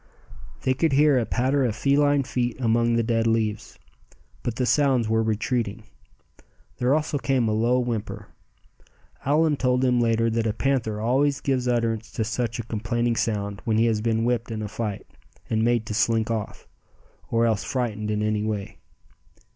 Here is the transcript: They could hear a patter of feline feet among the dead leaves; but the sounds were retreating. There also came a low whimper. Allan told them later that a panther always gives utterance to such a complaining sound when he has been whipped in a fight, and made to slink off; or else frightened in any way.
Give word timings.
They 0.63 0.73
could 0.73 0.93
hear 0.93 1.19
a 1.19 1.27
patter 1.27 1.63
of 1.63 1.75
feline 1.75 2.23
feet 2.23 2.59
among 2.59 2.95
the 2.95 3.03
dead 3.03 3.27
leaves; 3.27 3.77
but 4.41 4.55
the 4.55 4.65
sounds 4.65 5.07
were 5.07 5.21
retreating. 5.21 5.83
There 6.77 6.95
also 6.95 7.19
came 7.19 7.47
a 7.47 7.51
low 7.53 7.77
whimper. 7.77 8.29
Allan 9.25 9.57
told 9.57 9.81
them 9.81 10.01
later 10.01 10.27
that 10.31 10.47
a 10.47 10.53
panther 10.53 10.99
always 10.99 11.39
gives 11.39 11.67
utterance 11.67 12.11
to 12.13 12.23
such 12.23 12.57
a 12.57 12.63
complaining 12.63 13.15
sound 13.15 13.61
when 13.63 13.77
he 13.77 13.85
has 13.85 14.01
been 14.01 14.23
whipped 14.25 14.49
in 14.49 14.63
a 14.63 14.67
fight, 14.67 15.05
and 15.51 15.61
made 15.63 15.85
to 15.85 15.93
slink 15.93 16.31
off; 16.31 16.67
or 17.29 17.45
else 17.45 17.63
frightened 17.63 18.09
in 18.09 18.23
any 18.23 18.41
way. 18.41 18.79